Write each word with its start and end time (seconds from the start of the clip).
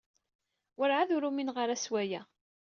Werɛad 0.77 1.09
ur 1.15 1.23
umineɣ 1.29 1.55
ara 1.63 1.75
s 1.83 1.85
waya. 1.91 2.21